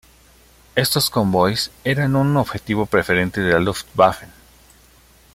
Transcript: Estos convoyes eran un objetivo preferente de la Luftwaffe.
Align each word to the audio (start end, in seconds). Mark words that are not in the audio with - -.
Estos 0.73 1.11
convoyes 1.11 1.69
eran 1.83 2.15
un 2.15 2.35
objetivo 2.35 2.87
preferente 2.87 3.39
de 3.41 3.53
la 3.53 3.59
Luftwaffe. 3.59 4.25